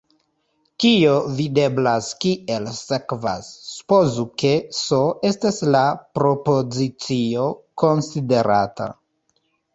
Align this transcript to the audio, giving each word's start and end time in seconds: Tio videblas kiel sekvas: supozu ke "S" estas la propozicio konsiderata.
Tio 0.83 1.11
videblas 1.39 2.07
kiel 2.25 2.65
sekvas: 2.77 3.49
supozu 3.73 4.25
ke 4.45 4.55
"S" 4.79 4.99
estas 5.33 5.61
la 5.77 5.83
propozicio 6.17 7.47
konsiderata. 7.85 8.91